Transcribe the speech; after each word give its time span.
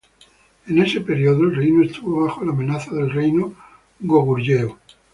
En 0.65 0.79
ese 0.79 1.01
periodo 1.01 1.43
el 1.43 1.55
reino 1.55 1.83
estuvo 1.83 2.25
bajo 2.25 2.43
la 2.43 2.53
amenaza 2.53 2.91
del 2.91 3.11
reino 3.11 3.53
Goguryeo. 3.99 4.79